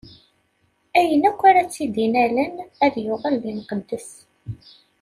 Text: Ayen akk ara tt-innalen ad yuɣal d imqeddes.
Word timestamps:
Ayen 0.99 1.23
akk 1.29 1.41
ara 1.49 1.61
tt-innalen 1.65 2.55
ad 2.85 2.95
yuɣal 3.03 3.35
d 3.43 3.45
imqeddes. 3.51 4.09